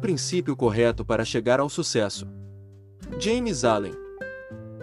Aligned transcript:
princípio 0.00 0.56
correto 0.56 1.04
para 1.04 1.24
chegar 1.24 1.60
ao 1.60 1.68
sucesso. 1.68 2.26
James 3.18 3.64
Allen. 3.64 3.92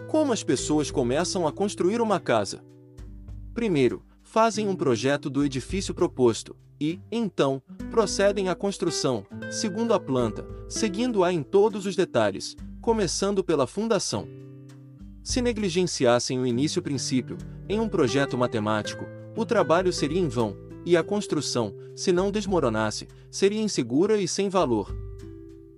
Como 0.07 0.31
as 0.31 0.43
pessoas 0.43 0.89
começam 0.89 1.47
a 1.47 1.51
construir 1.51 1.99
uma 1.99 2.19
casa? 2.19 2.63
Primeiro, 3.53 4.05
fazem 4.21 4.67
um 4.67 4.75
projeto 4.75 5.29
do 5.29 5.43
edifício 5.43 5.93
proposto 5.93 6.55
e, 6.79 7.01
então, 7.11 7.61
procedem 7.89 8.47
à 8.47 8.55
construção, 8.55 9.25
segundo 9.49 9.93
a 9.93 9.99
planta, 9.99 10.47
seguindo-a 10.69 11.33
em 11.33 11.41
todos 11.41 11.85
os 11.85 11.95
detalhes, 11.95 12.55
começando 12.79 13.43
pela 13.43 13.65
fundação. 13.65 14.27
Se 15.23 15.41
negligenciassem 15.41 16.39
o 16.39 16.45
início 16.45 16.81
princípio, 16.81 17.37
em 17.67 17.79
um 17.79 17.89
projeto 17.89 18.37
matemático, 18.37 19.05
o 19.35 19.45
trabalho 19.45 19.91
seria 19.91 20.19
em 20.19 20.27
vão, 20.27 20.55
e 20.85 20.95
a 20.95 21.03
construção, 21.03 21.73
se 21.95 22.13
não 22.13 22.31
desmoronasse, 22.31 23.07
seria 23.29 23.61
insegura 23.61 24.21
e 24.21 24.27
sem 24.27 24.47
valor. 24.47 25.06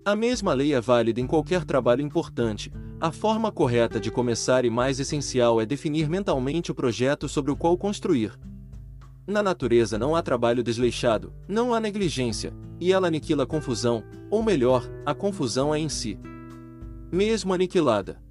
A 0.05 0.15
mesma 0.15 0.53
lei 0.53 0.73
é 0.73 0.79
válida 0.79 1.19
em 1.19 1.27
qualquer 1.27 1.65
trabalho 1.65 2.01
importante. 2.01 2.71
A 3.01 3.11
forma 3.11 3.51
correta 3.51 3.99
de 3.99 4.09
começar 4.09 4.63
e 4.63 4.69
mais 4.69 4.99
essencial 4.99 5.59
é 5.59 5.65
definir 5.65 6.09
mentalmente 6.09 6.71
o 6.71 6.75
projeto 6.75 7.27
sobre 7.27 7.51
o 7.51 7.55
qual 7.55 7.77
construir. 7.77 8.31
Na 9.27 9.43
natureza 9.43 9.97
não 9.99 10.15
há 10.15 10.21
trabalho 10.21 10.63
desleixado, 10.63 11.33
não 11.47 11.73
há 11.73 11.79
negligência, 11.79 12.53
e 12.79 12.91
ela 12.91 13.07
aniquila 13.07 13.43
a 13.43 13.47
confusão, 13.47 14.03
ou 14.31 14.41
melhor, 14.41 14.89
a 15.05 15.13
confusão 15.13 15.75
é 15.75 15.79
em 15.79 15.89
si. 15.89 16.17
Mesmo 17.11 17.53
aniquilada. 17.53 18.21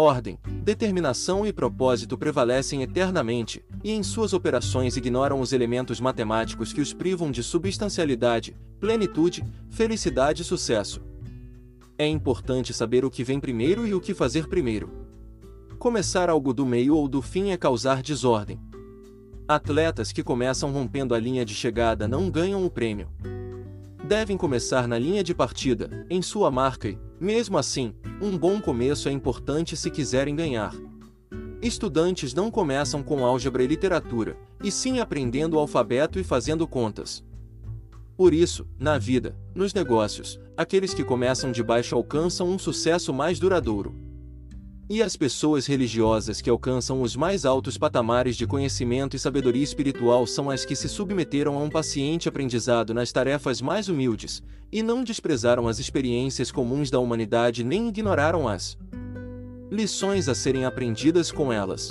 Ordem, 0.00 0.38
determinação 0.64 1.46
e 1.46 1.52
propósito 1.52 2.16
prevalecem 2.16 2.80
eternamente, 2.82 3.62
e 3.84 3.92
em 3.92 4.02
suas 4.02 4.32
operações 4.32 4.96
ignoram 4.96 5.42
os 5.42 5.52
elementos 5.52 6.00
matemáticos 6.00 6.72
que 6.72 6.80
os 6.80 6.94
privam 6.94 7.30
de 7.30 7.42
substancialidade, 7.42 8.56
plenitude, 8.80 9.44
felicidade 9.68 10.40
e 10.40 10.44
sucesso. 10.44 11.02
É 11.98 12.06
importante 12.06 12.72
saber 12.72 13.04
o 13.04 13.10
que 13.10 13.22
vem 13.22 13.38
primeiro 13.38 13.86
e 13.86 13.92
o 13.92 14.00
que 14.00 14.14
fazer 14.14 14.48
primeiro. 14.48 14.90
Começar 15.78 16.30
algo 16.30 16.54
do 16.54 16.64
meio 16.64 16.96
ou 16.96 17.06
do 17.06 17.20
fim 17.20 17.50
é 17.50 17.58
causar 17.58 18.00
desordem. 18.00 18.58
Atletas 19.46 20.12
que 20.12 20.22
começam 20.22 20.72
rompendo 20.72 21.14
a 21.14 21.18
linha 21.18 21.44
de 21.44 21.52
chegada 21.52 22.08
não 22.08 22.30
ganham 22.30 22.64
o 22.64 22.70
prêmio. 22.70 23.10
Devem 24.02 24.38
começar 24.38 24.88
na 24.88 24.98
linha 24.98 25.22
de 25.22 25.34
partida, 25.34 26.06
em 26.08 26.22
sua 26.22 26.50
marca 26.50 26.88
e, 26.88 26.98
mesmo 27.20 27.58
assim, 27.58 27.94
um 28.20 28.36
bom 28.38 28.60
começo 28.60 29.08
é 29.08 29.12
importante 29.12 29.76
se 29.76 29.90
quiserem 29.90 30.34
ganhar. 30.34 30.74
Estudantes 31.60 32.32
não 32.32 32.50
começam 32.50 33.02
com 33.02 33.24
álgebra 33.24 33.62
e 33.62 33.66
literatura, 33.66 34.36
e 34.64 34.72
sim 34.72 34.98
aprendendo 34.98 35.54
o 35.54 35.58
alfabeto 35.58 36.18
e 36.18 36.24
fazendo 36.24 36.66
contas. 36.66 37.22
Por 38.16 38.32
isso, 38.32 38.66
na 38.78 38.96
vida, 38.96 39.36
nos 39.54 39.74
negócios, 39.74 40.40
aqueles 40.56 40.94
que 40.94 41.04
começam 41.04 41.52
de 41.52 41.62
baixo 41.62 41.94
alcançam 41.94 42.48
um 42.48 42.58
sucesso 42.58 43.12
mais 43.12 43.38
duradouro. 43.38 43.94
E 44.92 45.04
as 45.04 45.14
pessoas 45.14 45.66
religiosas 45.66 46.40
que 46.40 46.50
alcançam 46.50 47.00
os 47.00 47.14
mais 47.14 47.44
altos 47.44 47.78
patamares 47.78 48.34
de 48.34 48.44
conhecimento 48.44 49.14
e 49.14 49.20
sabedoria 49.20 49.62
espiritual 49.62 50.26
são 50.26 50.50
as 50.50 50.64
que 50.64 50.74
se 50.74 50.88
submeteram 50.88 51.56
a 51.56 51.62
um 51.62 51.70
paciente 51.70 52.28
aprendizado 52.28 52.92
nas 52.92 53.12
tarefas 53.12 53.62
mais 53.62 53.88
humildes, 53.88 54.42
e 54.72 54.82
não 54.82 55.04
desprezaram 55.04 55.68
as 55.68 55.78
experiências 55.78 56.50
comuns 56.50 56.90
da 56.90 56.98
humanidade 56.98 57.62
nem 57.62 57.86
ignoraram 57.86 58.48
as 58.48 58.76
lições 59.70 60.28
a 60.28 60.34
serem 60.34 60.64
aprendidas 60.64 61.30
com 61.30 61.52
elas. 61.52 61.90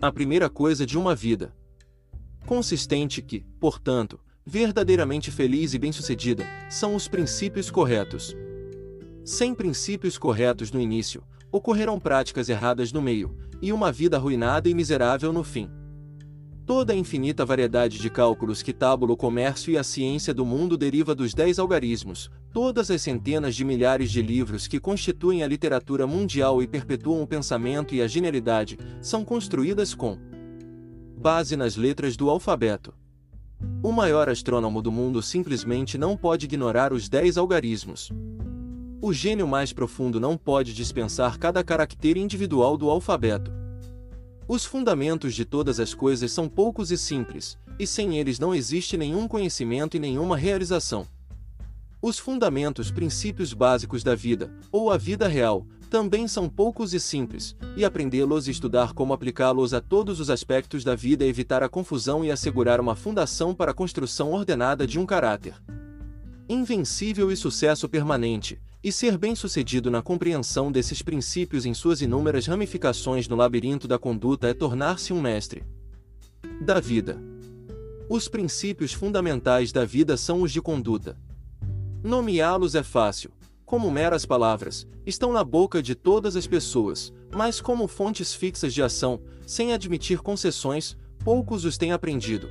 A 0.00 0.10
primeira 0.10 0.48
coisa 0.48 0.86
de 0.86 0.96
uma 0.96 1.14
vida 1.14 1.52
consistente 2.46 3.20
que, 3.20 3.44
portanto, 3.60 4.18
verdadeiramente 4.46 5.30
feliz 5.30 5.74
e 5.74 5.78
bem-sucedida, 5.78 6.46
são 6.70 6.94
os 6.94 7.06
princípios 7.06 7.70
corretos. 7.70 8.34
Sem 9.22 9.54
princípios 9.54 10.16
corretos 10.16 10.72
no 10.72 10.80
início, 10.80 11.22
ocorrerão 11.50 11.98
práticas 11.98 12.48
erradas 12.48 12.92
no 12.92 13.02
meio, 13.02 13.36
e 13.60 13.72
uma 13.72 13.90
vida 13.90 14.16
arruinada 14.16 14.68
e 14.68 14.74
miserável 14.74 15.32
no 15.32 15.42
fim. 15.42 15.70
Toda 16.68 16.92
a 16.92 16.96
infinita 16.96 17.46
variedade 17.46 17.98
de 17.98 18.10
cálculos 18.10 18.60
que 18.60 18.74
tábula 18.74 19.14
o 19.14 19.16
comércio 19.16 19.72
e 19.72 19.78
a 19.78 19.82
ciência 19.82 20.34
do 20.34 20.44
mundo 20.44 20.76
deriva 20.76 21.14
dos 21.14 21.32
dez 21.32 21.58
algarismos, 21.58 22.30
todas 22.52 22.90
as 22.90 23.00
centenas 23.00 23.56
de 23.56 23.64
milhares 23.64 24.10
de 24.10 24.20
livros 24.20 24.66
que 24.66 24.78
constituem 24.78 25.42
a 25.42 25.46
literatura 25.46 26.06
mundial 26.06 26.62
e 26.62 26.66
perpetuam 26.66 27.22
o 27.22 27.26
pensamento 27.26 27.94
e 27.94 28.02
a 28.02 28.06
genialidade, 28.06 28.78
são 29.00 29.24
construídas 29.24 29.94
com 29.94 30.18
base 31.16 31.56
nas 31.56 31.74
letras 31.74 32.16
do 32.18 32.28
alfabeto. 32.28 32.92
O 33.82 33.90
maior 33.90 34.28
astrônomo 34.28 34.82
do 34.82 34.92
mundo 34.92 35.22
simplesmente 35.22 35.96
não 35.96 36.16
pode 36.16 36.44
ignorar 36.44 36.92
os 36.92 37.08
dez 37.08 37.38
algarismos. 37.38 38.12
O 39.00 39.12
gênio 39.12 39.46
mais 39.46 39.72
profundo 39.72 40.18
não 40.18 40.36
pode 40.36 40.74
dispensar 40.74 41.38
cada 41.38 41.62
caractere 41.62 42.18
individual 42.18 42.76
do 42.76 42.90
alfabeto. 42.90 43.52
Os 44.48 44.64
fundamentos 44.64 45.36
de 45.36 45.44
todas 45.44 45.78
as 45.78 45.94
coisas 45.94 46.32
são 46.32 46.48
poucos 46.48 46.90
e 46.90 46.98
simples, 46.98 47.56
e 47.78 47.86
sem 47.86 48.18
eles 48.18 48.40
não 48.40 48.52
existe 48.52 48.96
nenhum 48.96 49.28
conhecimento 49.28 49.96
e 49.96 50.00
nenhuma 50.00 50.36
realização. 50.36 51.06
Os 52.02 52.18
fundamentos, 52.18 52.90
princípios 52.90 53.52
básicos 53.52 54.02
da 54.02 54.16
vida, 54.16 54.52
ou 54.72 54.90
a 54.90 54.96
vida 54.96 55.28
real, 55.28 55.64
também 55.88 56.26
são 56.26 56.48
poucos 56.48 56.92
e 56.92 56.98
simples, 56.98 57.54
e 57.76 57.84
aprendê-los 57.84 58.48
e 58.48 58.50
estudar 58.50 58.94
como 58.94 59.12
aplicá-los 59.12 59.72
a 59.72 59.80
todos 59.80 60.18
os 60.18 60.28
aspectos 60.28 60.82
da 60.82 60.96
vida 60.96 61.24
é 61.24 61.28
evitar 61.28 61.62
a 61.62 61.68
confusão 61.68 62.24
e 62.24 62.32
assegurar 62.32 62.80
uma 62.80 62.96
fundação 62.96 63.54
para 63.54 63.70
a 63.70 63.74
construção 63.74 64.32
ordenada 64.32 64.88
de 64.88 64.98
um 64.98 65.06
caráter 65.06 65.54
invencível 66.48 67.30
e 67.30 67.36
sucesso 67.36 67.86
permanente, 67.88 68.58
e 68.82 68.92
ser 68.92 69.18
bem-sucedido 69.18 69.90
na 69.90 70.00
compreensão 70.00 70.70
desses 70.70 71.02
princípios 71.02 71.66
em 71.66 71.74
suas 71.74 72.00
inúmeras 72.00 72.46
ramificações 72.46 73.26
no 73.28 73.36
labirinto 73.36 73.88
da 73.88 73.98
conduta 73.98 74.48
é 74.48 74.54
tornar-se 74.54 75.12
um 75.12 75.20
mestre 75.20 75.64
da 76.60 76.80
vida. 76.80 77.20
Os 78.08 78.28
princípios 78.28 78.92
fundamentais 78.92 79.72
da 79.72 79.84
vida 79.84 80.16
são 80.16 80.42
os 80.42 80.52
de 80.52 80.62
conduta. 80.62 81.16
Nomeá-los 82.02 82.74
é 82.74 82.82
fácil, 82.82 83.30
como 83.66 83.90
meras 83.90 84.24
palavras, 84.24 84.86
estão 85.04 85.32
na 85.32 85.44
boca 85.44 85.82
de 85.82 85.94
todas 85.94 86.36
as 86.36 86.46
pessoas, 86.46 87.12
mas 87.34 87.60
como 87.60 87.86
fontes 87.86 88.32
fixas 88.32 88.72
de 88.72 88.82
ação, 88.82 89.20
sem 89.46 89.72
admitir 89.72 90.20
concessões, 90.20 90.96
poucos 91.22 91.64
os 91.64 91.76
têm 91.76 91.92
aprendido. 91.92 92.48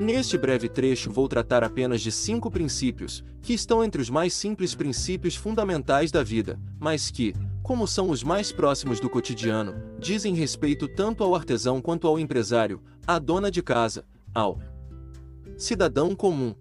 Neste 0.00 0.36
breve 0.36 0.68
trecho 0.68 1.10
vou 1.10 1.28
tratar 1.28 1.62
apenas 1.62 2.00
de 2.00 2.10
cinco 2.10 2.50
princípios, 2.50 3.22
que 3.40 3.52
estão 3.52 3.84
entre 3.84 4.00
os 4.00 4.10
mais 4.10 4.32
simples 4.32 4.74
princípios 4.74 5.36
fundamentais 5.36 6.10
da 6.10 6.22
vida, 6.22 6.58
mas 6.80 7.10
que, 7.10 7.34
como 7.62 7.86
são 7.86 8.10
os 8.10 8.22
mais 8.24 8.50
próximos 8.50 8.98
do 8.98 9.08
cotidiano, 9.08 9.74
dizem 9.98 10.34
respeito 10.34 10.88
tanto 10.88 11.22
ao 11.22 11.34
artesão 11.34 11.80
quanto 11.80 12.06
ao 12.06 12.18
empresário, 12.18 12.82
à 13.06 13.18
dona 13.18 13.50
de 13.50 13.62
casa, 13.62 14.04
ao 14.34 14.58
cidadão 15.56 16.14
comum. 16.14 16.54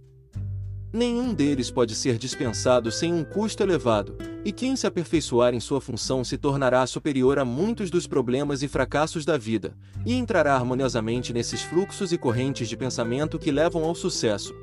Nenhum 0.93 1.33
deles 1.33 1.71
pode 1.71 1.95
ser 1.95 2.17
dispensado 2.17 2.91
sem 2.91 3.13
um 3.13 3.23
custo 3.23 3.63
elevado, 3.63 4.17
e 4.43 4.51
quem 4.51 4.75
se 4.75 4.85
aperfeiçoar 4.85 5.53
em 5.53 5.59
sua 5.59 5.79
função 5.79 6.21
se 6.21 6.37
tornará 6.37 6.85
superior 6.85 7.39
a 7.39 7.45
muitos 7.45 7.89
dos 7.89 8.07
problemas 8.07 8.61
e 8.61 8.67
fracassos 8.67 9.23
da 9.23 9.37
vida, 9.37 9.73
e 10.05 10.13
entrará 10.13 10.53
harmoniosamente 10.53 11.31
nesses 11.31 11.61
fluxos 11.61 12.11
e 12.11 12.17
correntes 12.17 12.67
de 12.67 12.75
pensamento 12.75 13.39
que 13.39 13.51
levam 13.51 13.85
ao 13.85 13.95
sucesso. 13.95 14.53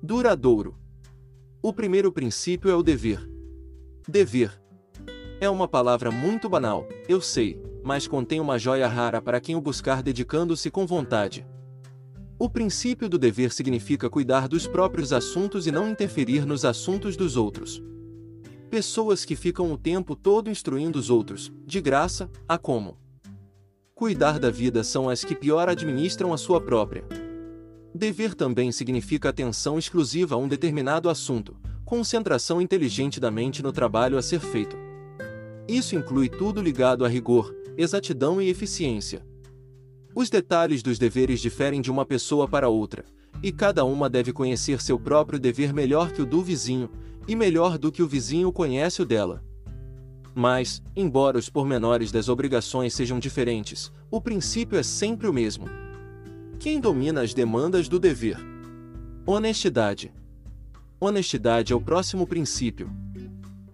Duradouro. 0.00 0.76
O 1.60 1.72
primeiro 1.72 2.12
princípio 2.12 2.70
é 2.70 2.74
o 2.76 2.82
dever. 2.82 3.28
Dever. 4.06 4.62
É 5.40 5.50
uma 5.50 5.66
palavra 5.66 6.12
muito 6.12 6.48
banal, 6.48 6.86
eu 7.08 7.20
sei, 7.20 7.60
mas 7.82 8.06
contém 8.06 8.38
uma 8.38 8.60
joia 8.60 8.86
rara 8.86 9.20
para 9.20 9.40
quem 9.40 9.56
o 9.56 9.60
buscar 9.60 10.04
dedicando-se 10.04 10.70
com 10.70 10.86
vontade. 10.86 11.44
O 12.42 12.50
princípio 12.50 13.08
do 13.08 13.20
dever 13.20 13.52
significa 13.52 14.10
cuidar 14.10 14.48
dos 14.48 14.66
próprios 14.66 15.12
assuntos 15.12 15.68
e 15.68 15.70
não 15.70 15.88
interferir 15.88 16.44
nos 16.44 16.64
assuntos 16.64 17.16
dos 17.16 17.36
outros. 17.36 17.80
Pessoas 18.68 19.24
que 19.24 19.36
ficam 19.36 19.72
o 19.72 19.78
tempo 19.78 20.16
todo 20.16 20.50
instruindo 20.50 20.98
os 20.98 21.08
outros, 21.08 21.52
de 21.64 21.80
graça, 21.80 22.28
a 22.48 22.58
como 22.58 22.98
cuidar 23.94 24.40
da 24.40 24.50
vida 24.50 24.82
são 24.82 25.08
as 25.08 25.22
que 25.22 25.36
pior 25.36 25.68
administram 25.68 26.32
a 26.32 26.36
sua 26.36 26.60
própria. 26.60 27.04
Dever 27.94 28.34
também 28.34 28.72
significa 28.72 29.28
atenção 29.28 29.78
exclusiva 29.78 30.34
a 30.34 30.38
um 30.38 30.48
determinado 30.48 31.08
assunto, 31.08 31.56
concentração 31.84 32.60
inteligente 32.60 33.20
da 33.20 33.30
mente 33.30 33.62
no 33.62 33.70
trabalho 33.70 34.18
a 34.18 34.22
ser 34.22 34.40
feito. 34.40 34.76
Isso 35.68 35.94
inclui 35.94 36.28
tudo 36.28 36.60
ligado 36.60 37.04
a 37.04 37.08
rigor, 37.08 37.54
exatidão 37.76 38.42
e 38.42 38.48
eficiência. 38.48 39.24
Os 40.14 40.28
detalhes 40.28 40.82
dos 40.82 40.98
deveres 40.98 41.40
diferem 41.40 41.80
de 41.80 41.90
uma 41.90 42.04
pessoa 42.04 42.46
para 42.46 42.68
outra, 42.68 43.04
e 43.42 43.50
cada 43.50 43.84
uma 43.84 44.10
deve 44.10 44.32
conhecer 44.32 44.80
seu 44.82 44.98
próprio 44.98 45.38
dever 45.38 45.72
melhor 45.72 46.12
que 46.12 46.20
o 46.20 46.26
do 46.26 46.42
vizinho, 46.42 46.90
e 47.26 47.34
melhor 47.34 47.78
do 47.78 47.90
que 47.90 48.02
o 48.02 48.08
vizinho 48.08 48.52
conhece 48.52 49.00
o 49.00 49.06
dela. 49.06 49.42
Mas, 50.34 50.82
embora 50.94 51.38
os 51.38 51.48
pormenores 51.48 52.12
das 52.12 52.28
obrigações 52.28 52.94
sejam 52.94 53.18
diferentes, 53.18 53.92
o 54.10 54.20
princípio 54.20 54.78
é 54.78 54.82
sempre 54.82 55.28
o 55.28 55.32
mesmo. 55.32 55.66
Quem 56.58 56.80
domina 56.80 57.22
as 57.22 57.32
demandas 57.32 57.88
do 57.88 57.98
dever? 57.98 58.38
Honestidade. 59.26 60.12
Honestidade 61.00 61.72
é 61.72 61.76
o 61.76 61.80
próximo 61.80 62.26
princípio. 62.26 62.90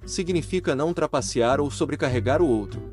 Significa 0.07 0.75
não 0.75 0.95
trapacear 0.95 1.61
ou 1.61 1.71
sobrecarregar 1.71 2.41
o 2.41 2.49
outro. 2.49 2.88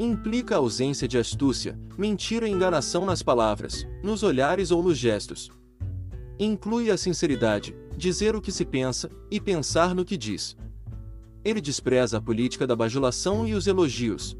Implica 0.00 0.54
a 0.54 0.58
ausência 0.58 1.08
de 1.08 1.18
astúcia, 1.18 1.76
mentira 1.98 2.46
e 2.46 2.52
enganação 2.52 3.04
nas 3.04 3.20
palavras, 3.20 3.84
nos 4.00 4.22
olhares 4.22 4.70
ou 4.70 4.80
nos 4.80 4.96
gestos. 4.96 5.50
Inclui 6.38 6.88
a 6.88 6.96
sinceridade, 6.96 7.74
dizer 7.96 8.36
o 8.36 8.40
que 8.40 8.52
se 8.52 8.64
pensa 8.64 9.10
e 9.28 9.40
pensar 9.40 9.96
no 9.96 10.04
que 10.04 10.16
diz. 10.16 10.56
Ele 11.44 11.60
despreza 11.60 12.18
a 12.18 12.20
política 12.20 12.64
da 12.64 12.76
bajulação 12.76 13.44
e 13.44 13.54
os 13.54 13.66
elogios. 13.66 14.38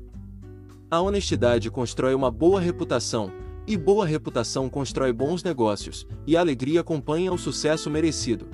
A 0.89 1.01
honestidade 1.01 1.73
constrói 1.73 2.15
uma 2.15 2.31
boa 2.31 2.61
reputação, 2.61 3.33
e 3.67 3.77
boa 3.77 4.07
reputação 4.07 4.71
constrói 4.71 5.13
bons 5.13 5.43
negócios, 5.43 6.07
e 6.25 6.37
a 6.37 6.41
alegria 6.41 6.83
acompanha 6.83 7.33
o 7.33 7.39
sucesso 7.39 7.91
merecido. 7.91 8.47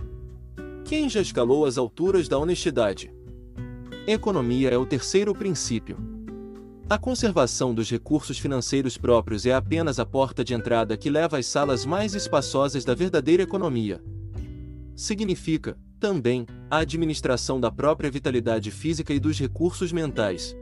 Quem 0.86 1.10
já 1.10 1.20
escalou 1.20 1.66
as 1.66 1.76
alturas 1.76 2.28
da 2.28 2.38
honestidade? 2.38 3.12
Economia 4.06 4.70
é 4.70 4.78
o 4.78 4.86
terceiro 4.86 5.34
princípio. 5.34 6.13
A 6.88 6.98
conservação 6.98 7.74
dos 7.74 7.90
recursos 7.90 8.38
financeiros 8.38 8.98
próprios 8.98 9.46
é 9.46 9.54
apenas 9.54 9.98
a 9.98 10.04
porta 10.04 10.44
de 10.44 10.52
entrada 10.52 10.98
que 10.98 11.08
leva 11.08 11.38
às 11.38 11.46
salas 11.46 11.86
mais 11.86 12.14
espaçosas 12.14 12.84
da 12.84 12.94
verdadeira 12.94 13.42
economia. 13.42 14.04
Significa, 14.94 15.78
também, 15.98 16.44
a 16.70 16.78
administração 16.78 17.58
da 17.58 17.72
própria 17.72 18.10
vitalidade 18.10 18.70
física 18.70 19.14
e 19.14 19.18
dos 19.18 19.38
recursos 19.38 19.92
mentais. 19.92 20.54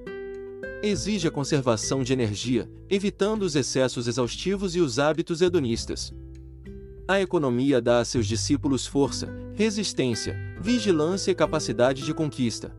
Exige 0.80 1.26
a 1.26 1.30
conservação 1.30 2.04
de 2.04 2.12
energia, 2.12 2.70
evitando 2.88 3.42
os 3.42 3.56
excessos 3.56 4.06
exaustivos 4.06 4.76
e 4.76 4.80
os 4.80 5.00
hábitos 5.00 5.42
hedonistas. 5.42 6.14
A 7.08 7.20
economia 7.20 7.82
dá 7.82 7.98
a 7.98 8.04
seus 8.04 8.28
discípulos 8.28 8.86
força, 8.86 9.28
resistência, 9.54 10.36
vigilância 10.60 11.32
e 11.32 11.34
capacidade 11.34 12.04
de 12.04 12.14
conquista. 12.14 12.72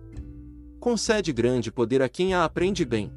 Concede 0.80 1.34
grande 1.34 1.74
poder 1.74 2.02
a 2.02 2.08
quem 2.08 2.34
a 2.34 2.46
aprende 2.46 2.86
bem. 2.86 3.12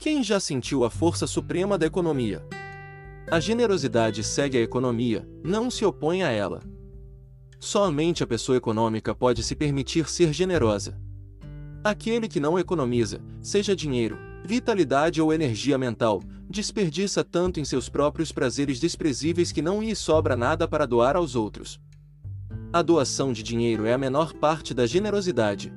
Quem 0.00 0.24
já 0.24 0.40
sentiu 0.40 0.82
a 0.82 0.88
força 0.88 1.26
suprema 1.26 1.76
da 1.76 1.84
economia? 1.84 2.42
A 3.30 3.38
generosidade 3.38 4.24
segue 4.24 4.56
a 4.56 4.62
economia, 4.62 5.28
não 5.44 5.70
se 5.70 5.84
opõe 5.84 6.22
a 6.22 6.30
ela. 6.30 6.62
Somente 7.58 8.24
a 8.24 8.26
pessoa 8.26 8.56
econômica 8.56 9.14
pode 9.14 9.42
se 9.42 9.54
permitir 9.54 10.08
ser 10.08 10.32
generosa. 10.32 10.98
Aquele 11.84 12.28
que 12.28 12.40
não 12.40 12.58
economiza, 12.58 13.20
seja 13.42 13.76
dinheiro, 13.76 14.16
vitalidade 14.42 15.20
ou 15.20 15.34
energia 15.34 15.76
mental, 15.76 16.22
desperdiça 16.48 17.22
tanto 17.22 17.60
em 17.60 17.64
seus 17.66 17.90
próprios 17.90 18.32
prazeres 18.32 18.80
desprezíveis 18.80 19.52
que 19.52 19.60
não 19.60 19.82
lhe 19.82 19.94
sobra 19.94 20.34
nada 20.34 20.66
para 20.66 20.86
doar 20.86 21.14
aos 21.14 21.36
outros. 21.36 21.78
A 22.72 22.80
doação 22.80 23.34
de 23.34 23.42
dinheiro 23.42 23.84
é 23.84 23.92
a 23.92 23.98
menor 23.98 24.32
parte 24.32 24.72
da 24.72 24.86
generosidade. 24.86 25.70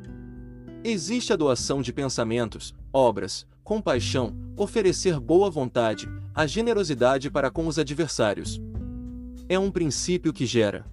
Existe 0.82 1.34
a 1.34 1.36
doação 1.36 1.82
de 1.82 1.92
pensamentos, 1.92 2.74
obras, 2.94 3.46
compaixão, 3.64 4.36
oferecer 4.58 5.20
boa 5.20 5.50
vontade, 5.50 6.08
a 6.36 6.46
generosidade 6.46 7.32
para 7.32 7.50
com 7.50 7.66
os 7.66 7.80
adversários. 7.80 8.62
É 9.48 9.58
um 9.58 9.72
princípio 9.72 10.34
que 10.34 10.46
gera 10.46 10.86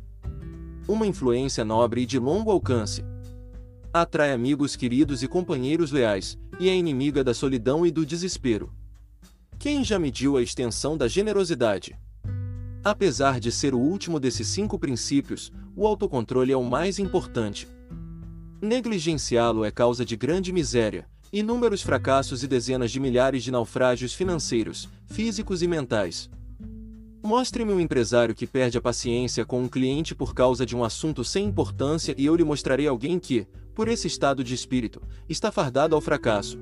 uma 0.89 1.07
influência 1.07 1.65
nobre 1.65 2.03
e 2.03 2.07
de 2.07 2.19
longo 2.19 2.51
alcance. 2.51 3.05
Atrai 3.93 4.33
amigos 4.33 4.75
queridos 4.75 5.23
e 5.23 5.29
companheiros 5.29 5.93
leais, 5.93 6.39
e 6.59 6.69
é 6.69 6.75
inimiga 6.75 7.23
da 7.23 7.33
solidão 7.33 7.87
e 7.87 7.91
do 7.91 8.05
desespero. 8.05 8.73
Quem 9.59 9.85
já 9.85 9.99
mediu 9.99 10.37
a 10.37 10.43
extensão 10.43 10.97
da 10.97 11.07
generosidade? 11.07 11.97
Apesar 12.83 13.39
de 13.39 13.53
ser 13.53 13.75
o 13.75 13.79
último 13.79 14.19
desses 14.19 14.49
cinco 14.49 14.79
princípios, 14.79 15.53
o 15.77 15.87
autocontrole 15.87 16.51
é 16.51 16.57
o 16.57 16.65
mais 16.65 16.99
importante. 16.99 17.69
Negligenciá-lo 18.61 19.65
é 19.65 19.71
causa 19.71 20.05
de 20.05 20.17
grande 20.17 20.53
miséria, 20.53 21.07
inúmeros 21.33 21.83
fracassos 21.83 22.43
e 22.43 22.49
dezenas 22.49 22.91
de 22.91 22.99
milhares 22.99 23.45
de 23.45 23.53
naufrágios 23.53 24.13
financeiros, 24.13 24.89
físicos 25.07 25.63
e 25.63 25.69
mentais. 25.69 26.29
Mostre-me 27.23 27.73
um 27.73 27.79
empresário 27.79 28.35
que 28.35 28.47
perde 28.47 28.79
a 28.79 28.81
paciência 28.81 29.45
com 29.45 29.63
um 29.63 29.69
cliente 29.69 30.15
por 30.15 30.35
causa 30.35 30.67
de 30.67 30.75
um 30.75 30.83
assunto 30.83 31.23
sem 31.23 31.47
importância 31.47 32.15
e 32.19 32.27
eu 32.27 32.35
lhe 32.35 32.43
mostrarei 32.43 32.89
alguém 32.89 33.19
que, 33.19 33.47
por 33.75 33.87
esse 33.89 34.07
estado 34.07 34.43
de 34.43 34.55
espírito, 34.55 35.01
está 35.29 35.53
fardado 35.53 35.95
ao 35.95 36.01
fracasso. 36.01 36.59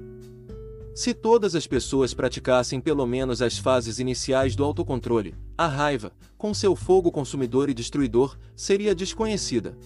Se 0.94 1.14
todas 1.14 1.54
as 1.54 1.66
pessoas 1.66 2.12
praticassem 2.12 2.80
pelo 2.80 3.06
menos 3.06 3.40
as 3.40 3.56
fases 3.56 4.00
iniciais 4.00 4.56
do 4.56 4.64
autocontrole, 4.64 5.34
a 5.56 5.68
raiva, 5.68 6.12
com 6.36 6.52
seu 6.52 6.74
fogo 6.74 7.12
consumidor 7.12 7.70
e 7.70 7.74
destruidor, 7.74 8.36
seria 8.56 8.94
desconhecida. 8.96 9.78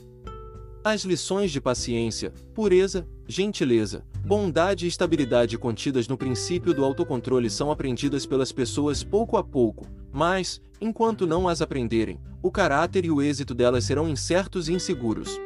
As 0.84 1.05
lições 1.05 1.52
de 1.52 1.61
paciência, 1.61 2.32
pureza, 2.52 3.06
gentileza, 3.29 4.05
bondade 4.26 4.84
e 4.84 4.88
estabilidade 4.88 5.56
contidas 5.56 6.08
no 6.08 6.19
princípio 6.19 6.75
do 6.75 6.84
autocontrole 6.84 7.49
são 7.49 7.70
aprendidas 7.70 8.26
pelas 8.26 8.50
pessoas 8.50 9.05
pouco 9.05 9.37
a 9.37 9.44
pouco, 9.44 9.87
mas, 10.11 10.61
enquanto 10.81 11.25
não 11.25 11.46
as 11.46 11.62
aprenderem, 11.62 12.19
o 12.43 12.50
caráter 12.50 13.05
e 13.05 13.12
o 13.12 13.23
êxito 13.23 13.55
delas 13.55 13.84
serão 13.84 14.08
incertos 14.08 14.69
e 14.69 14.73
inseguros. 14.73 15.40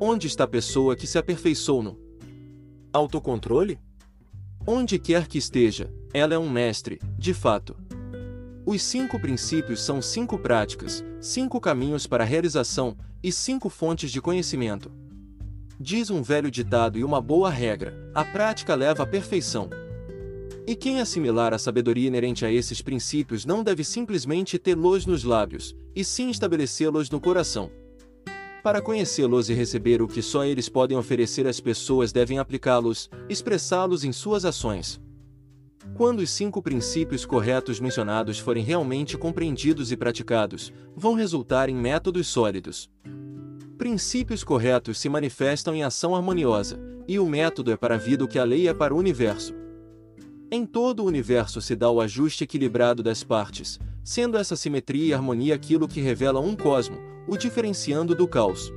Onde 0.00 0.26
está 0.26 0.44
a 0.44 0.48
pessoa 0.48 0.96
que 0.96 1.06
se 1.06 1.18
aperfeiçoou 1.18 1.82
no 1.82 1.98
autocontrole? 2.90 3.78
Onde 4.66 4.98
quer 4.98 5.26
que 5.26 5.36
esteja, 5.36 5.92
ela 6.10 6.32
é 6.32 6.38
um 6.38 6.48
mestre, 6.48 6.98
de 7.18 7.34
fato. 7.34 7.76
Os 8.64 8.82
cinco 8.82 9.20
princípios 9.20 9.82
são 9.82 10.00
cinco 10.00 10.38
práticas, 10.38 11.04
cinco 11.20 11.60
caminhos 11.60 12.06
para 12.06 12.24
a 12.24 12.26
realização 12.26 12.96
e 13.22 13.32
cinco 13.32 13.68
fontes 13.68 14.10
de 14.10 14.20
conhecimento. 14.20 14.90
Diz 15.80 16.10
um 16.10 16.22
velho 16.22 16.50
ditado 16.50 16.98
e 16.98 17.04
uma 17.04 17.20
boa 17.20 17.50
regra: 17.50 17.94
a 18.14 18.24
prática 18.24 18.74
leva 18.74 19.02
à 19.02 19.06
perfeição. 19.06 19.68
E 20.66 20.76
quem 20.76 21.00
assimilar 21.00 21.54
a 21.54 21.58
sabedoria 21.58 22.08
inerente 22.08 22.44
a 22.44 22.52
esses 22.52 22.82
princípios 22.82 23.46
não 23.46 23.64
deve 23.64 23.82
simplesmente 23.82 24.58
tê-los 24.58 25.06
nos 25.06 25.24
lábios, 25.24 25.74
e 25.96 26.04
sim 26.04 26.28
estabelecê-los 26.28 27.08
no 27.10 27.20
coração. 27.20 27.70
Para 28.62 28.82
conhecê-los 28.82 29.48
e 29.48 29.54
receber 29.54 30.02
o 30.02 30.08
que 30.08 30.20
só 30.20 30.44
eles 30.44 30.68
podem 30.68 30.96
oferecer 30.96 31.46
às 31.46 31.58
pessoas, 31.58 32.12
devem 32.12 32.38
aplicá-los, 32.38 33.08
expressá-los 33.28 34.04
em 34.04 34.12
suas 34.12 34.44
ações. 34.44 35.00
Quando 35.94 36.20
os 36.20 36.30
cinco 36.30 36.62
princípios 36.62 37.26
corretos 37.26 37.80
mencionados 37.80 38.38
forem 38.38 38.62
realmente 38.62 39.18
compreendidos 39.18 39.90
e 39.90 39.96
praticados, 39.96 40.72
vão 40.94 41.14
resultar 41.14 41.68
em 41.68 41.74
métodos 41.74 42.28
sólidos. 42.28 42.88
Princípios 43.76 44.42
corretos 44.44 44.98
se 44.98 45.08
manifestam 45.08 45.74
em 45.74 45.82
ação 45.82 46.14
harmoniosa, 46.14 46.78
e 47.06 47.18
o 47.18 47.26
método 47.26 47.70
é 47.72 47.76
para 47.76 47.94
a 47.94 47.98
vida 47.98 48.24
o 48.24 48.28
que 48.28 48.38
a 48.38 48.44
lei 48.44 48.68
é 48.68 48.74
para 48.74 48.94
o 48.94 48.98
universo. 48.98 49.54
Em 50.50 50.64
todo 50.64 51.00
o 51.00 51.06
universo 51.06 51.60
se 51.60 51.76
dá 51.76 51.90
o 51.90 52.00
ajuste 52.00 52.44
equilibrado 52.44 53.02
das 53.02 53.22
partes, 53.22 53.78
sendo 54.02 54.38
essa 54.38 54.56
simetria 54.56 55.06
e 55.08 55.14
harmonia 55.14 55.54
aquilo 55.54 55.86
que 55.86 56.00
revela 56.00 56.40
um 56.40 56.56
cosmo, 56.56 56.96
o 57.26 57.36
diferenciando 57.36 58.14
do 58.14 58.26
caos. 58.26 58.72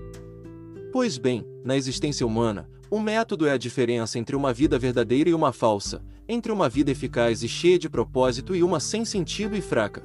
Pois 0.91 1.17
bem, 1.17 1.45
na 1.63 1.77
existência 1.77 2.27
humana, 2.27 2.69
o 2.91 2.99
método 2.99 3.47
é 3.47 3.53
a 3.53 3.57
diferença 3.57 4.19
entre 4.19 4.35
uma 4.35 4.51
vida 4.51 4.77
verdadeira 4.77 5.29
e 5.29 5.33
uma 5.33 5.53
falsa, 5.53 6.03
entre 6.27 6.51
uma 6.51 6.67
vida 6.67 6.91
eficaz 6.91 7.41
e 7.41 7.47
cheia 7.47 7.79
de 7.79 7.89
propósito 7.89 8.53
e 8.53 8.61
uma 8.61 8.81
sem 8.81 9.05
sentido 9.05 9.55
e 9.55 9.61
fraca. 9.61 10.03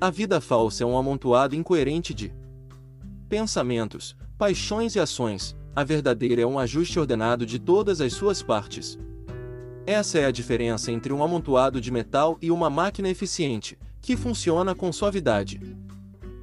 A 0.00 0.08
vida 0.08 0.40
falsa 0.40 0.84
é 0.84 0.86
um 0.86 0.96
amontoado 0.96 1.56
incoerente 1.56 2.14
de 2.14 2.32
pensamentos, 3.28 4.16
paixões 4.38 4.94
e 4.94 5.00
ações, 5.00 5.56
a 5.74 5.82
verdadeira 5.82 6.40
é 6.40 6.46
um 6.46 6.56
ajuste 6.56 7.00
ordenado 7.00 7.44
de 7.44 7.58
todas 7.58 8.00
as 8.00 8.12
suas 8.12 8.44
partes. 8.44 8.96
Essa 9.84 10.20
é 10.20 10.26
a 10.26 10.30
diferença 10.30 10.92
entre 10.92 11.12
um 11.12 11.20
amontoado 11.20 11.80
de 11.80 11.90
metal 11.90 12.38
e 12.40 12.52
uma 12.52 12.70
máquina 12.70 13.08
eficiente, 13.08 13.76
que 14.00 14.16
funciona 14.16 14.72
com 14.72 14.92
suavidade. 14.92 15.60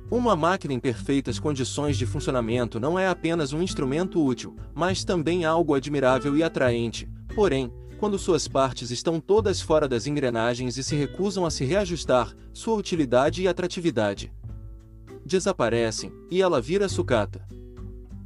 Uma 0.09 0.35
máquina 0.35 0.73
em 0.73 0.79
perfeitas 0.79 1.39
condições 1.39 1.97
de 1.97 2.05
funcionamento 2.05 2.79
não 2.79 2.97
é 2.97 3.07
apenas 3.07 3.53
um 3.53 3.61
instrumento 3.61 4.23
útil, 4.23 4.55
mas 4.73 5.03
também 5.03 5.45
algo 5.45 5.73
admirável 5.73 6.37
e 6.37 6.43
atraente. 6.43 7.09
Porém, 7.33 7.71
quando 7.99 8.19
suas 8.19 8.47
partes 8.47 8.91
estão 8.91 9.19
todas 9.19 9.61
fora 9.61 9.87
das 9.87 10.05
engrenagens 10.05 10.77
e 10.77 10.83
se 10.83 10.95
recusam 10.95 11.45
a 11.45 11.49
se 11.51 11.65
reajustar, 11.65 12.35
sua 12.53 12.75
utilidade 12.75 13.41
e 13.41 13.47
atratividade 13.47 14.31
desaparecem, 15.25 16.11
e 16.29 16.39
ela 16.39 16.61
vira 16.61 16.87
sucata. 16.87 17.43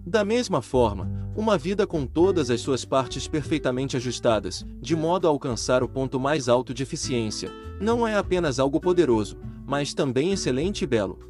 Da 0.06 0.26
mesma 0.26 0.62
forma, 0.62 1.10
uma 1.36 1.58
vida 1.58 1.88
com 1.88 2.06
todas 2.06 2.50
as 2.50 2.60
suas 2.60 2.84
partes 2.84 3.28
perfeitamente 3.28 3.96
ajustadas, 3.96 4.66
de 4.82 4.96
modo 4.96 5.26
a 5.26 5.30
alcançar 5.30 5.82
o 5.82 5.88
ponto 5.88 6.20
mais 6.20 6.50
alto 6.50 6.74
de 6.74 6.84
eficiência, 6.84 7.50
não 7.80 8.06
é 8.06 8.18
apenas 8.18 8.60
algo 8.60 8.82
poderoso, 8.82 9.38
mas 9.66 9.94
também 9.94 10.34
excelente 10.34 10.84
e 10.84 10.88
belo. 10.88 11.29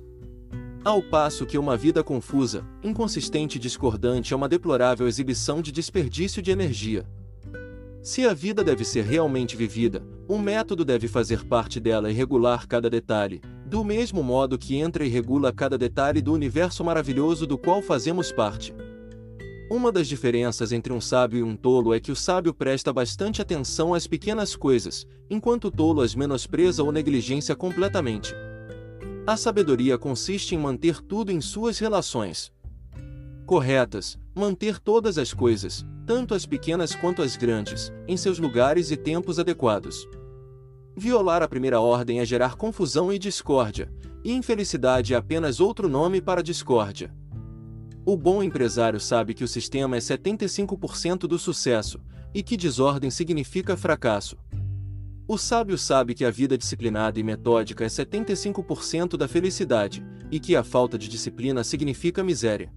Ao 0.83 1.01
passo 1.01 1.45
que 1.45 1.57
uma 1.57 1.75
vida 1.75 2.01
confusa, 2.01 2.65
inconsistente 2.81 3.57
e 3.57 3.59
discordante 3.59 4.33
é 4.33 4.35
uma 4.35 4.47
deplorável 4.47 5.09
exibição 5.09 5.61
de 5.61 5.73
desperdício 5.73 6.41
de 6.41 6.51
energia. 6.51 7.05
Se 8.01 8.25
a 8.25 8.33
vida 8.33 8.63
deve 8.63 8.85
ser 8.85 9.03
realmente 9.03 9.57
vivida, 9.57 10.01
um 10.27 10.37
método 10.37 10.85
deve 10.85 11.09
fazer 11.09 11.45
parte 11.45 11.81
dela 11.81 12.09
e 12.09 12.13
regular 12.13 12.65
cada 12.65 12.89
detalhe, 12.89 13.41
do 13.65 13.83
mesmo 13.83 14.23
modo 14.23 14.57
que 14.57 14.77
entra 14.77 15.05
e 15.05 15.09
regula 15.09 15.51
cada 15.51 15.77
detalhe 15.77 16.21
do 16.21 16.31
universo 16.31 16.81
maravilhoso 16.81 17.45
do 17.45 17.57
qual 17.57 17.81
fazemos 17.81 18.31
parte. 18.31 18.73
Uma 19.69 19.91
das 19.91 20.07
diferenças 20.07 20.71
entre 20.71 20.93
um 20.93 21.01
sábio 21.01 21.39
e 21.39 21.43
um 21.43 21.57
tolo 21.57 21.93
é 21.93 21.99
que 21.99 22.11
o 22.11 22.15
sábio 22.15 22.53
presta 22.53 22.93
bastante 22.93 23.41
atenção 23.41 23.93
às 23.93 24.07
pequenas 24.07 24.55
coisas, 24.55 25.05
enquanto 25.29 25.65
o 25.65 25.71
tolo 25.71 26.01
as 26.01 26.15
menospreza 26.15 26.81
ou 26.81 26.91
negligencia 26.91 27.55
completamente. 27.55 28.33
A 29.29 29.37
sabedoria 29.37 29.95
consiste 29.95 30.55
em 30.55 30.57
manter 30.57 31.03
tudo 31.03 31.31
em 31.31 31.39
suas 31.39 31.77
relações 31.77 32.51
corretas, 33.45 34.17
manter 34.33 34.79
todas 34.79 35.19
as 35.19 35.35
coisas, 35.35 35.85
tanto 36.03 36.33
as 36.33 36.47
pequenas 36.47 36.95
quanto 36.95 37.21
as 37.21 37.37
grandes, 37.37 37.93
em 38.07 38.17
seus 38.17 38.39
lugares 38.39 38.89
e 38.89 38.97
tempos 38.97 39.37
adequados. 39.37 40.09
Violar 40.97 41.43
a 41.43 41.47
primeira 41.47 41.79
ordem 41.79 42.19
é 42.19 42.25
gerar 42.25 42.55
confusão 42.55 43.13
e 43.13 43.19
discórdia, 43.19 43.93
e 44.23 44.33
infelicidade 44.33 45.13
é 45.13 45.17
apenas 45.17 45.59
outro 45.59 45.87
nome 45.87 46.19
para 46.19 46.41
discórdia. 46.41 47.13
O 48.03 48.17
bom 48.17 48.41
empresário 48.41 48.99
sabe 48.99 49.35
que 49.35 49.43
o 49.43 49.47
sistema 49.47 49.95
é 49.95 49.99
75% 49.99 51.27
do 51.27 51.37
sucesso, 51.37 52.01
e 52.33 52.41
que 52.41 52.57
desordem 52.57 53.11
significa 53.11 53.77
fracasso. 53.77 54.39
O 55.29 55.37
sábio 55.37 55.77
sabe 55.77 56.15
que 56.15 56.25
a 56.25 56.31
vida 56.31 56.57
disciplinada 56.57 57.19
e 57.19 57.23
metódica 57.23 57.85
é 57.85 57.87
75% 57.87 59.15
da 59.15 59.27
felicidade, 59.27 60.03
e 60.31 60.39
que 60.39 60.55
a 60.55 60.63
falta 60.63 60.97
de 60.97 61.07
disciplina 61.07 61.63
significa 61.63 62.23
miséria. 62.23 62.73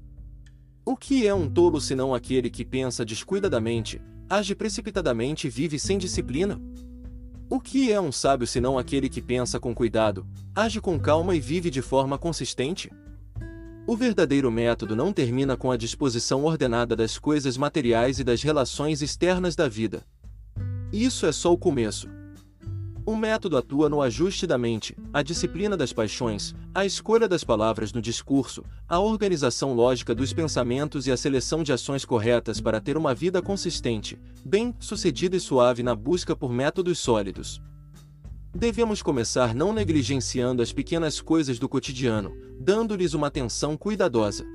O 0.85 0.95
que 0.95 1.27
é 1.27 1.33
um 1.33 1.49
tolo 1.49 1.81
senão 1.81 2.15
aquele 2.15 2.51
que 2.51 2.63
pensa 2.63 3.07
descuidadamente, 3.07 4.03
age 4.29 4.55
precipitadamente 4.55 5.47
e 5.47 5.51
vive 5.51 5.79
sem 5.79 5.97
disciplina? 5.97 6.61
O 7.49 7.59
que 7.59 7.91
é 7.91 7.99
um 7.99 8.13
sábio 8.13 8.47
senão 8.47 8.77
aquele 8.77 9.09
que 9.09 9.23
pensa 9.23 9.59
com 9.59 9.75
cuidado, 9.75 10.27
age 10.55 10.79
com 10.79 11.01
calma 11.01 11.35
e 11.35 11.41
vive 11.41 11.71
de 11.71 11.81
forma 11.81 12.19
consistente? 12.19 12.91
O 13.87 13.97
verdadeiro 13.97 14.51
método 14.51 14.95
não 14.95 15.11
termina 15.11 15.57
com 15.57 15.71
a 15.71 15.77
disposição 15.79 16.45
ordenada 16.45 16.95
das 16.95 17.19
coisas 17.19 17.57
materiais 17.57 18.19
e 18.19 18.25
das 18.25 18.43
relações 18.43 19.01
externas 19.01 19.57
da 19.57 19.71
vida. 19.71 20.05
Isso 20.93 21.25
é 21.25 21.33
só 21.33 21.51
o 21.51 21.57
começo. 21.57 22.21
O 23.05 23.17
método 23.17 23.57
atua 23.57 23.89
no 23.89 24.01
ajuste 24.01 24.47
da 24.47 24.57
mente, 24.57 24.97
a 25.13 25.23
disciplina 25.23 25.77
das 25.77 25.93
paixões, 25.93 26.55
a 26.73 26.87
escolha 26.87 27.27
das 27.27 27.43
palavras 27.43 27.93
no 27.93 28.01
discurso, 28.01 28.65
a 28.89 29.01
organização 29.01 29.75
lógica 29.75 30.15
dos 30.15 30.33
pensamentos 30.33 31.09
e 31.09 31.11
a 31.11 31.17
seleção 31.17 31.65
de 31.65 31.73
ações 31.73 32.05
corretas 32.05 32.61
para 32.61 32.81
ter 32.81 32.97
uma 32.97 33.13
vida 33.13 33.43
consistente, 33.43 34.17
bem-sucedida 34.45 35.37
e 35.37 35.41
suave 35.41 35.83
na 35.83 35.97
busca 35.97 36.37
por 36.37 36.53
métodos 36.53 37.01
sólidos. 37.01 37.61
Devemos 38.55 39.03
começar 39.03 39.53
não 39.53 39.73
negligenciando 39.73 40.63
as 40.63 40.73
pequenas 40.73 41.21
coisas 41.21 41.59
do 41.59 41.69
cotidiano, 41.69 42.33
dando-lhes 42.61 43.15
uma 43.15 43.27
atenção 43.27 43.77
cuidadosa. 43.77 44.47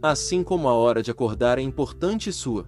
Assim 0.00 0.42
como 0.42 0.68
a 0.68 0.72
hora 0.72 1.02
de 1.02 1.10
acordar 1.10 1.58
é 1.58 1.62
importante 1.62 2.32
sua 2.32 2.66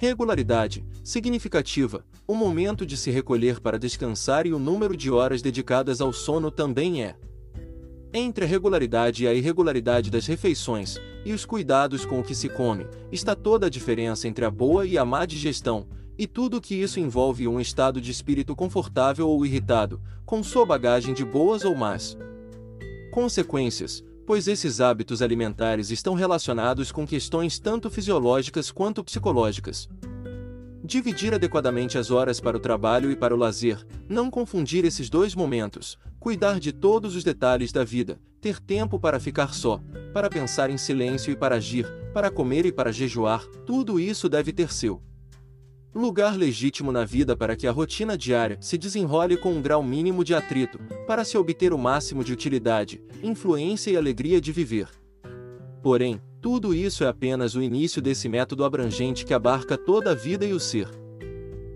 regularidade, 0.00 0.82
significativa, 1.04 2.02
o 2.26 2.34
momento 2.34 2.86
de 2.86 2.96
se 2.96 3.10
recolher 3.10 3.60
para 3.60 3.78
descansar 3.78 4.46
e 4.46 4.52
o 4.54 4.58
número 4.58 4.96
de 4.96 5.10
horas 5.10 5.42
dedicadas 5.42 6.00
ao 6.00 6.10
sono 6.10 6.50
também 6.50 7.04
é. 7.04 7.16
Entre 8.10 8.46
a 8.46 8.48
regularidade 8.48 9.24
e 9.24 9.28
a 9.28 9.34
irregularidade 9.34 10.10
das 10.10 10.26
refeições, 10.26 10.98
e 11.22 11.34
os 11.34 11.44
cuidados 11.44 12.06
com 12.06 12.18
o 12.18 12.22
que 12.22 12.34
se 12.34 12.48
come, 12.48 12.86
está 13.12 13.34
toda 13.34 13.66
a 13.66 13.70
diferença 13.70 14.26
entre 14.26 14.42
a 14.46 14.50
boa 14.50 14.86
e 14.86 14.96
a 14.96 15.04
má 15.04 15.26
digestão, 15.26 15.86
e 16.16 16.26
tudo 16.26 16.56
o 16.56 16.60
que 16.62 16.76
isso 16.76 16.98
envolve 16.98 17.46
um 17.46 17.60
estado 17.60 18.00
de 18.00 18.10
espírito 18.10 18.56
confortável 18.56 19.28
ou 19.28 19.44
irritado, 19.44 20.00
com 20.24 20.42
sua 20.42 20.64
bagagem 20.64 21.12
de 21.12 21.26
boas 21.26 21.62
ou 21.62 21.74
más. 21.74 22.16
Consequências, 23.12 24.02
pois 24.30 24.46
esses 24.46 24.80
hábitos 24.80 25.22
alimentares 25.22 25.90
estão 25.90 26.14
relacionados 26.14 26.92
com 26.92 27.04
questões 27.04 27.58
tanto 27.58 27.90
fisiológicas 27.90 28.70
quanto 28.70 29.02
psicológicas. 29.02 29.88
Dividir 30.84 31.34
adequadamente 31.34 31.98
as 31.98 32.12
horas 32.12 32.38
para 32.38 32.56
o 32.56 32.60
trabalho 32.60 33.10
e 33.10 33.16
para 33.16 33.34
o 33.34 33.36
lazer, 33.36 33.84
não 34.08 34.30
confundir 34.30 34.84
esses 34.84 35.10
dois 35.10 35.34
momentos, 35.34 35.98
cuidar 36.20 36.60
de 36.60 36.70
todos 36.70 37.16
os 37.16 37.24
detalhes 37.24 37.72
da 37.72 37.82
vida, 37.82 38.20
ter 38.40 38.60
tempo 38.60 39.00
para 39.00 39.18
ficar 39.18 39.52
só, 39.52 39.80
para 40.12 40.30
pensar 40.30 40.70
em 40.70 40.78
silêncio 40.78 41.32
e 41.32 41.36
para 41.36 41.56
agir, 41.56 41.92
para 42.14 42.30
comer 42.30 42.64
e 42.64 42.70
para 42.70 42.92
jejuar, 42.92 43.44
tudo 43.66 43.98
isso 43.98 44.28
deve 44.28 44.52
ter 44.52 44.72
seu 44.72 45.02
lugar 45.94 46.36
legítimo 46.36 46.92
na 46.92 47.04
vida 47.04 47.36
para 47.36 47.56
que 47.56 47.66
a 47.66 47.72
rotina 47.72 48.16
diária 48.16 48.58
se 48.60 48.78
desenrole 48.78 49.36
com 49.36 49.52
um 49.52 49.60
grau 49.62 49.82
mínimo 49.82 50.22
de 50.22 50.34
atrito, 50.34 50.78
para 51.06 51.24
se 51.24 51.36
obter 51.36 51.72
o 51.72 51.78
máximo 51.78 52.22
de 52.22 52.32
utilidade, 52.32 53.02
influência 53.22 53.90
e 53.90 53.96
alegria 53.96 54.40
de 54.40 54.52
viver. 54.52 54.88
Porém, 55.82 56.20
tudo 56.40 56.74
isso 56.74 57.04
é 57.04 57.08
apenas 57.08 57.54
o 57.54 57.62
início 57.62 58.00
desse 58.00 58.28
método 58.28 58.64
abrangente 58.64 59.24
que 59.24 59.34
abarca 59.34 59.76
toda 59.76 60.12
a 60.12 60.14
vida 60.14 60.44
e 60.46 60.52
o 60.52 60.60
ser. 60.60 60.88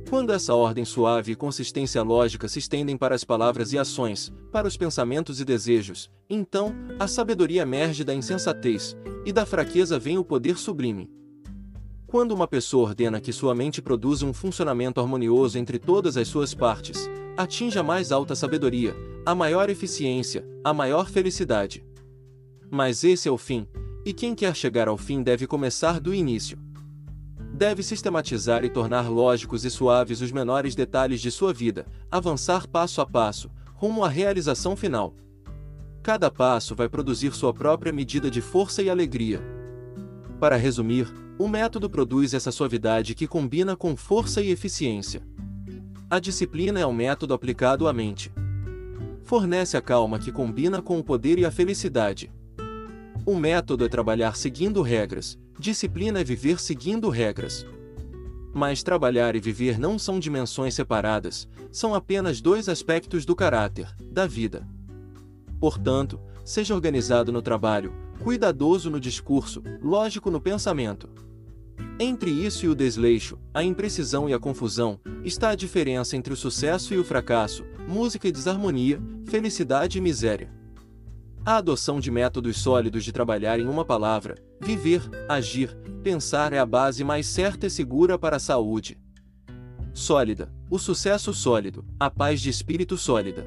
Quando 0.08 0.32
essa 0.32 0.54
ordem 0.54 0.84
suave 0.84 1.32
e 1.32 1.36
consistência 1.36 2.02
lógica 2.02 2.46
se 2.46 2.58
estendem 2.58 2.96
para 2.96 3.14
as 3.14 3.24
palavras 3.24 3.72
e 3.72 3.78
ações, 3.78 4.32
para 4.52 4.68
os 4.68 4.76
pensamentos 4.76 5.40
e 5.40 5.44
desejos, 5.44 6.10
então, 6.30 6.74
a 6.98 7.08
sabedoria 7.08 7.62
emerge 7.62 8.04
da 8.04 8.14
insensatez, 8.14 8.96
e 9.24 9.32
da 9.32 9.44
fraqueza 9.44 9.98
vem 9.98 10.18
o 10.18 10.24
poder 10.24 10.56
sublime. 10.56 11.10
Quando 12.14 12.30
uma 12.30 12.46
pessoa 12.46 12.90
ordena 12.90 13.20
que 13.20 13.32
sua 13.32 13.56
mente 13.56 13.82
produza 13.82 14.24
um 14.24 14.32
funcionamento 14.32 15.00
harmonioso 15.00 15.58
entre 15.58 15.80
todas 15.80 16.16
as 16.16 16.28
suas 16.28 16.54
partes, 16.54 17.10
atinge 17.36 17.76
a 17.76 17.82
mais 17.82 18.12
alta 18.12 18.36
sabedoria, 18.36 18.94
a 19.26 19.34
maior 19.34 19.68
eficiência, 19.68 20.46
a 20.62 20.72
maior 20.72 21.10
felicidade. 21.10 21.84
Mas 22.70 23.02
esse 23.02 23.28
é 23.28 23.32
o 23.32 23.36
fim, 23.36 23.66
e 24.06 24.12
quem 24.12 24.32
quer 24.32 24.54
chegar 24.54 24.86
ao 24.86 24.96
fim 24.96 25.24
deve 25.24 25.44
começar 25.48 25.98
do 25.98 26.14
início. 26.14 26.56
Deve 27.52 27.82
sistematizar 27.82 28.64
e 28.64 28.70
tornar 28.70 29.10
lógicos 29.10 29.64
e 29.64 29.70
suaves 29.70 30.20
os 30.20 30.30
menores 30.30 30.76
detalhes 30.76 31.20
de 31.20 31.32
sua 31.32 31.52
vida, 31.52 31.84
avançar 32.12 32.68
passo 32.68 33.00
a 33.00 33.06
passo, 33.06 33.50
rumo 33.74 34.04
à 34.04 34.08
realização 34.08 34.76
final. 34.76 35.16
Cada 36.00 36.30
passo 36.30 36.76
vai 36.76 36.88
produzir 36.88 37.34
sua 37.34 37.52
própria 37.52 37.92
medida 37.92 38.30
de 38.30 38.40
força 38.40 38.82
e 38.82 38.88
alegria. 38.88 39.42
Para 40.38 40.54
resumir, 40.54 41.23
o 41.38 41.48
método 41.48 41.90
produz 41.90 42.32
essa 42.32 42.52
suavidade 42.52 43.14
que 43.14 43.26
combina 43.26 43.76
com 43.76 43.96
força 43.96 44.40
e 44.40 44.50
eficiência. 44.50 45.22
A 46.08 46.20
disciplina 46.20 46.78
é 46.78 46.86
o 46.86 46.92
método 46.92 47.34
aplicado 47.34 47.88
à 47.88 47.92
mente. 47.92 48.32
Fornece 49.24 49.76
a 49.76 49.82
calma 49.82 50.18
que 50.18 50.30
combina 50.30 50.80
com 50.80 50.98
o 50.98 51.04
poder 51.04 51.38
e 51.38 51.44
a 51.44 51.50
felicidade. 51.50 52.30
O 53.26 53.34
método 53.34 53.84
é 53.84 53.88
trabalhar 53.88 54.36
seguindo 54.36 54.80
regras, 54.82 55.38
disciplina 55.58 56.20
é 56.20 56.24
viver 56.24 56.60
seguindo 56.60 57.08
regras. 57.08 57.66
Mas 58.52 58.84
trabalhar 58.84 59.34
e 59.34 59.40
viver 59.40 59.78
não 59.78 59.98
são 59.98 60.20
dimensões 60.20 60.74
separadas, 60.74 61.48
são 61.72 61.94
apenas 61.94 62.40
dois 62.40 62.68
aspectos 62.68 63.24
do 63.24 63.34
caráter, 63.34 63.92
da 63.98 64.26
vida. 64.26 64.64
Portanto, 65.58 66.20
seja 66.44 66.74
organizado 66.74 67.32
no 67.32 67.42
trabalho, 67.42 67.92
cuidadoso 68.20 68.90
no 68.90 69.00
discurso, 69.00 69.62
lógico 69.82 70.30
no 70.30 70.40
pensamento. 70.40 71.08
Entre 71.98 72.30
isso 72.30 72.66
e 72.66 72.68
o 72.68 72.74
desleixo, 72.74 73.38
a 73.52 73.62
imprecisão 73.62 74.28
e 74.28 74.34
a 74.34 74.38
confusão, 74.38 74.98
está 75.24 75.50
a 75.50 75.54
diferença 75.54 76.16
entre 76.16 76.32
o 76.32 76.36
sucesso 76.36 76.92
e 76.92 76.98
o 76.98 77.04
fracasso, 77.04 77.64
música 77.88 78.26
e 78.26 78.32
desarmonia, 78.32 79.00
felicidade 79.26 79.98
e 79.98 80.00
miséria. 80.00 80.52
A 81.46 81.58
adoção 81.58 82.00
de 82.00 82.10
métodos 82.10 82.56
sólidos 82.58 83.04
de 83.04 83.12
trabalhar 83.12 83.60
em 83.60 83.66
uma 83.66 83.84
palavra, 83.84 84.36
viver, 84.60 85.02
agir, 85.28 85.76
pensar 86.02 86.52
é 86.52 86.58
a 86.58 86.66
base 86.66 87.04
mais 87.04 87.26
certa 87.26 87.66
e 87.66 87.70
segura 87.70 88.18
para 88.18 88.36
a 88.36 88.40
saúde. 88.40 88.98
Sólida, 89.92 90.52
o 90.70 90.78
sucesso 90.78 91.32
sólido, 91.32 91.84
a 92.00 92.10
paz 92.10 92.40
de 92.40 92.50
espírito 92.50 92.96
sólida. 92.96 93.46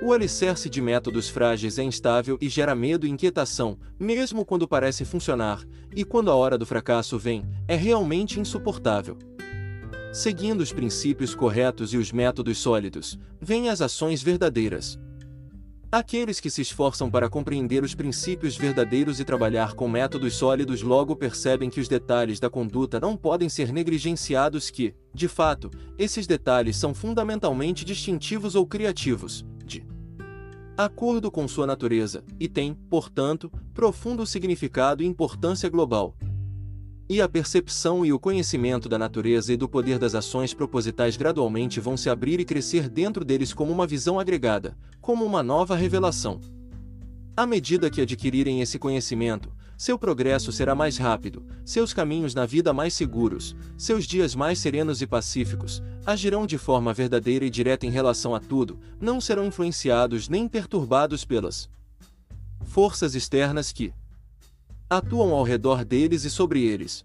O 0.00 0.12
alicerce 0.12 0.70
de 0.70 0.80
métodos 0.80 1.28
frágeis 1.28 1.76
é 1.76 1.82
instável 1.82 2.38
e 2.40 2.48
gera 2.48 2.72
medo 2.72 3.04
e 3.04 3.10
inquietação, 3.10 3.76
mesmo 3.98 4.44
quando 4.44 4.68
parece 4.68 5.04
funcionar, 5.04 5.64
e 5.94 6.04
quando 6.04 6.30
a 6.30 6.36
hora 6.36 6.56
do 6.56 6.64
fracasso 6.64 7.18
vem, 7.18 7.44
é 7.66 7.74
realmente 7.74 8.38
insuportável. 8.38 9.18
Seguindo 10.12 10.60
os 10.60 10.72
princípios 10.72 11.34
corretos 11.34 11.92
e 11.92 11.96
os 11.96 12.12
métodos 12.12 12.58
sólidos, 12.58 13.18
vêm 13.40 13.68
as 13.70 13.80
ações 13.80 14.22
verdadeiras. 14.22 14.96
Aqueles 15.90 16.38
que 16.38 16.50
se 16.50 16.62
esforçam 16.62 17.10
para 17.10 17.28
compreender 17.28 17.82
os 17.82 17.94
princípios 17.94 18.56
verdadeiros 18.56 19.18
e 19.18 19.24
trabalhar 19.24 19.72
com 19.72 19.88
métodos 19.88 20.34
sólidos 20.34 20.80
logo 20.80 21.16
percebem 21.16 21.68
que 21.68 21.80
os 21.80 21.88
detalhes 21.88 22.38
da 22.38 22.48
conduta 22.48 23.00
não 23.00 23.16
podem 23.16 23.48
ser 23.48 23.72
negligenciados 23.72 24.70
que, 24.70 24.94
de 25.12 25.26
fato, 25.26 25.70
esses 25.98 26.26
detalhes 26.26 26.76
são 26.76 26.94
fundamentalmente 26.94 27.84
distintivos 27.84 28.54
ou 28.54 28.66
criativos, 28.66 29.44
acordo 30.78 31.28
com 31.28 31.48
sua 31.48 31.66
natureza, 31.66 32.22
e 32.38 32.48
tem, 32.48 32.72
portanto, 32.72 33.50
profundo 33.74 34.24
significado 34.24 35.02
e 35.02 35.06
importância 35.06 35.68
global. 35.68 36.14
E 37.10 37.20
a 37.20 37.28
percepção 37.28 38.06
e 38.06 38.12
o 38.12 38.18
conhecimento 38.18 38.88
da 38.88 38.96
natureza 38.96 39.52
e 39.52 39.56
do 39.56 39.68
poder 39.68 39.98
das 39.98 40.14
ações 40.14 40.54
propositais 40.54 41.16
gradualmente 41.16 41.80
vão 41.80 41.96
se 41.96 42.08
abrir 42.08 42.38
e 42.38 42.44
crescer 42.44 42.88
dentro 42.88 43.24
deles 43.24 43.52
como 43.52 43.72
uma 43.72 43.88
visão 43.88 44.20
agregada, 44.20 44.78
como 45.00 45.24
uma 45.24 45.42
nova 45.42 45.74
revelação. 45.74 46.40
À 47.36 47.44
medida 47.44 47.90
que 47.90 48.00
adquirirem 48.00 48.60
esse 48.60 48.78
conhecimento, 48.78 49.52
seu 49.78 49.96
progresso 49.96 50.50
será 50.50 50.74
mais 50.74 50.98
rápido, 50.98 51.46
seus 51.64 51.94
caminhos 51.94 52.34
na 52.34 52.44
vida 52.44 52.72
mais 52.72 52.92
seguros, 52.92 53.54
seus 53.76 54.04
dias 54.04 54.34
mais 54.34 54.58
serenos 54.58 55.00
e 55.00 55.06
pacíficos, 55.06 55.80
agirão 56.04 56.48
de 56.48 56.58
forma 56.58 56.92
verdadeira 56.92 57.44
e 57.44 57.50
direta 57.50 57.86
em 57.86 57.90
relação 57.90 58.34
a 58.34 58.40
tudo, 58.40 58.80
não 59.00 59.20
serão 59.20 59.46
influenciados 59.46 60.28
nem 60.28 60.48
perturbados 60.48 61.24
pelas 61.24 61.70
forças 62.64 63.14
externas 63.14 63.70
que 63.70 63.94
atuam 64.90 65.32
ao 65.32 65.44
redor 65.44 65.84
deles 65.84 66.24
e 66.24 66.30
sobre 66.30 66.64
eles. 66.64 67.04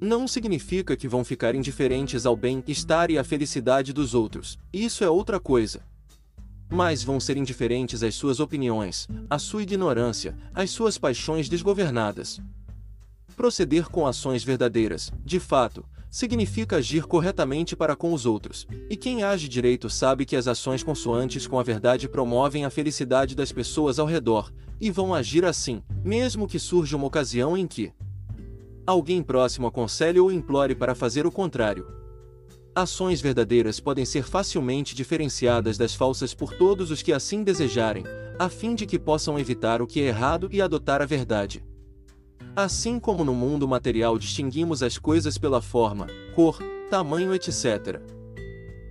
Não 0.00 0.26
significa 0.26 0.96
que 0.96 1.06
vão 1.06 1.24
ficar 1.24 1.54
indiferentes 1.54 2.26
ao 2.26 2.36
bem-estar 2.36 3.12
e 3.12 3.18
à 3.18 3.22
felicidade 3.22 3.92
dos 3.92 4.12
outros, 4.12 4.58
isso 4.72 5.04
é 5.04 5.08
outra 5.08 5.38
coisa 5.38 5.80
mas 6.70 7.02
vão 7.02 7.20
ser 7.20 7.36
indiferentes 7.36 8.02
às 8.02 8.14
suas 8.14 8.40
opiniões, 8.40 9.08
à 9.28 9.38
sua 9.38 9.62
ignorância, 9.62 10.36
às 10.54 10.70
suas 10.70 10.98
paixões 10.98 11.48
desgovernadas. 11.48 12.40
Proceder 13.36 13.88
com 13.88 14.06
ações 14.06 14.42
verdadeiras, 14.42 15.12
de 15.24 15.38
fato, 15.38 15.84
significa 16.10 16.76
agir 16.76 17.04
corretamente 17.04 17.76
para 17.76 17.94
com 17.94 18.12
os 18.14 18.24
outros, 18.24 18.66
e 18.88 18.96
quem 18.96 19.22
age 19.22 19.48
direito 19.48 19.90
sabe 19.90 20.24
que 20.24 20.36
as 20.36 20.48
ações 20.48 20.82
consoantes 20.82 21.46
com 21.46 21.58
a 21.58 21.62
verdade 21.62 22.08
promovem 22.08 22.64
a 22.64 22.70
felicidade 22.70 23.34
das 23.34 23.52
pessoas 23.52 23.98
ao 23.98 24.06
redor, 24.06 24.50
e 24.80 24.90
vão 24.90 25.14
agir 25.14 25.44
assim, 25.44 25.82
mesmo 26.02 26.46
que 26.46 26.58
surja 26.58 26.96
uma 26.96 27.06
ocasião 27.06 27.56
em 27.56 27.66
que 27.66 27.92
alguém 28.86 29.22
próximo 29.22 29.66
aconselhe 29.66 30.20
ou 30.20 30.32
implore 30.32 30.74
para 30.74 30.94
fazer 30.94 31.26
o 31.26 31.32
contrário. 31.32 31.86
Ações 32.76 33.22
verdadeiras 33.22 33.80
podem 33.80 34.04
ser 34.04 34.22
facilmente 34.22 34.94
diferenciadas 34.94 35.78
das 35.78 35.94
falsas 35.94 36.34
por 36.34 36.52
todos 36.52 36.90
os 36.90 37.00
que 37.00 37.10
assim 37.10 37.42
desejarem, 37.42 38.04
a 38.38 38.50
fim 38.50 38.74
de 38.74 38.84
que 38.84 38.98
possam 38.98 39.38
evitar 39.38 39.80
o 39.80 39.86
que 39.86 40.02
é 40.02 40.08
errado 40.08 40.46
e 40.52 40.60
adotar 40.60 41.00
a 41.00 41.06
verdade. 41.06 41.64
Assim 42.54 43.00
como 43.00 43.24
no 43.24 43.32
mundo 43.32 43.66
material 43.66 44.18
distinguimos 44.18 44.82
as 44.82 44.98
coisas 44.98 45.38
pela 45.38 45.62
forma, 45.62 46.06
cor, 46.34 46.58
tamanho, 46.90 47.34
etc. 47.34 47.98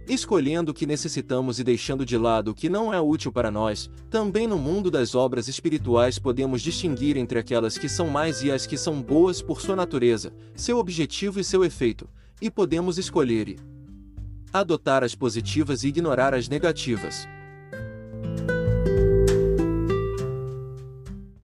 Escolhendo 0.08 0.72
o 0.72 0.74
que 0.74 0.88
necessitamos 0.88 1.60
e 1.60 1.64
deixando 1.64 2.04
de 2.04 2.18
lado 2.18 2.50
o 2.50 2.56
que 2.56 2.68
não 2.68 2.92
é 2.92 3.00
útil 3.00 3.32
para 3.32 3.52
nós, 3.52 3.88
também 4.10 4.48
no 4.48 4.58
mundo 4.58 4.90
das 4.90 5.14
obras 5.14 5.48
espirituais 5.48 6.18
podemos 6.18 6.64
distinguir 6.64 7.18
entre 7.18 7.38
aquelas 7.38 7.78
que 7.78 7.88
são 7.88 8.08
mais 8.08 8.42
e 8.42 8.52
as 8.52 8.66
que 8.66 8.80
são 8.80 9.00
boas 9.00 9.44
por 9.44 9.62
sua 9.62 9.76
natureza, 9.76 10.34
seu 10.56 10.80
objetivo 10.80 11.40
e 11.40 11.44
seu 11.44 11.64
efeito, 11.64 12.10
e 12.42 12.50
podemos 12.50 12.98
escolher 12.98 13.48
e 13.48 13.75
adotar 14.60 15.04
as 15.04 15.14
positivas 15.14 15.84
e 15.84 15.90
ignorar 15.90 16.34
as 16.34 16.48
negativas. 16.48 17.28